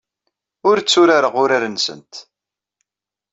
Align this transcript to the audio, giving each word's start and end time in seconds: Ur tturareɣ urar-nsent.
Ur 0.69 0.77
tturareɣ 0.79 1.33
urar-nsent. 1.41 2.13